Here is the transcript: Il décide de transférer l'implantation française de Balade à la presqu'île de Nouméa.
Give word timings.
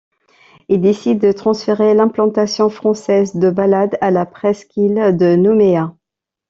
Il 0.67 0.81
décide 0.81 1.19
de 1.19 1.31
transférer 1.31 1.93
l'implantation 1.93 2.71
française 2.71 3.35
de 3.35 3.51
Balade 3.51 3.99
à 4.01 4.09
la 4.09 4.25
presqu'île 4.25 5.15
de 5.15 5.35
Nouméa. 5.35 5.93